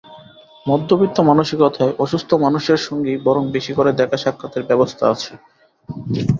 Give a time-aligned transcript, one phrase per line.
[0.65, 5.31] মধ্যবিত্ত মানসিকতায় অসুস্থ মানুষদের সঙ্গেই বরং বেশি করে দেখা-সাক্ষাতের ব্যবস্থা আছে।